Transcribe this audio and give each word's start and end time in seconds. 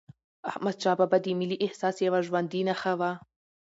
احمدشاه 0.51 0.95
بابا 0.99 1.17
د 1.23 1.27
ملي 1.39 1.57
احساس 1.65 1.95
یوه 2.07 2.19
ژوندي 2.27 2.61
نښه 2.69 2.93
وه. 2.99 3.11